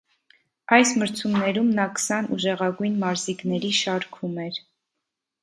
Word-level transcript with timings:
Այս 0.77 0.93
մրցումներում 1.01 1.69
նա 1.79 1.85
քսան 1.99 2.31
ուժեղագույն 2.39 2.97
մարզիկների 3.05 3.71
շարքում 3.83 4.43
էր։ 4.49 4.61